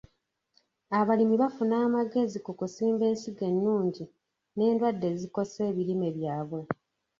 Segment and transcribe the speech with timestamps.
[0.99, 4.03] Abalimi bafuna amagezi ku kusimba ensigo ennungi
[4.57, 6.61] n'endwadde ezikosa ebirime byabwe.